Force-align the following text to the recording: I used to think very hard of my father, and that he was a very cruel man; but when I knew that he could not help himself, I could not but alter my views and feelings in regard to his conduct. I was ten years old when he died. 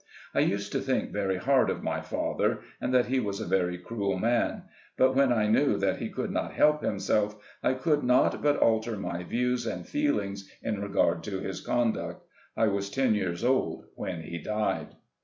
I 0.33 0.39
used 0.39 0.71
to 0.71 0.79
think 0.81 1.11
very 1.11 1.37
hard 1.37 1.69
of 1.69 1.83
my 1.83 2.01
father, 2.01 2.61
and 2.81 2.91
that 2.91 3.05
he 3.05 3.19
was 3.19 3.39
a 3.39 3.45
very 3.45 3.77
cruel 3.77 4.17
man; 4.17 4.63
but 4.97 5.13
when 5.13 5.31
I 5.31 5.45
knew 5.45 5.77
that 5.77 5.97
he 5.99 6.09
could 6.09 6.31
not 6.31 6.53
help 6.55 6.81
himself, 6.81 7.35
I 7.61 7.75
could 7.75 8.01
not 8.03 8.41
but 8.41 8.57
alter 8.57 8.97
my 8.97 9.21
views 9.23 9.67
and 9.67 9.85
feelings 9.87 10.49
in 10.63 10.81
regard 10.81 11.21
to 11.25 11.37
his 11.39 11.61
conduct. 11.61 12.25
I 12.57 12.65
was 12.65 12.89
ten 12.89 13.13
years 13.13 13.43
old 13.43 13.85
when 13.93 14.23
he 14.23 14.39
died. 14.39 14.95